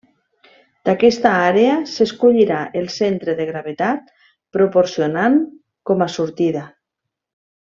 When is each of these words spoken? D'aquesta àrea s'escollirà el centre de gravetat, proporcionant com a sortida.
D'aquesta 0.87 1.33
àrea 1.49 1.75
s'escollirà 1.91 2.61
el 2.81 2.89
centre 2.95 3.35
de 3.41 3.47
gravetat, 3.51 4.09
proporcionant 4.59 5.37
com 5.91 6.03
a 6.07 6.13
sortida. 6.19 6.65